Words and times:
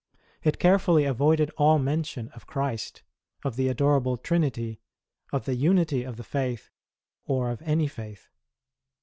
It 0.41 0.57
carefully 0.57 1.05
avoided 1.05 1.51
all 1.57 1.77
mention 1.77 2.29
of 2.29 2.47
Christ, 2.47 3.03
of 3.45 3.55
the 3.55 3.67
Adorable 3.67 4.17
Trinity, 4.17 4.79
of 5.31 5.45
the 5.45 5.53
Unity 5.53 6.01
of 6.01 6.17
the 6.17 6.23
Faith, 6.23 6.71
or 7.27 7.51
of 7.51 7.61
any 7.61 7.87
faith. 7.87 8.27